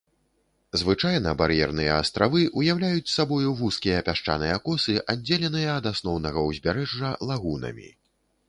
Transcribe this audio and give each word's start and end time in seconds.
Звычайна 0.81 1.33
бар'ерныя 1.41 1.91
астравы 2.03 2.41
ўяўляюць 2.61 3.13
сабою 3.17 3.53
вузкія 3.61 4.01
пясчаныя 4.07 4.57
косы, 4.65 4.97
аддзеленыя 5.15 5.69
ад 5.83 5.91
асноўнага 5.93 6.47
ўзбярэжжа 6.49 7.17
лагунамі. 7.33 7.89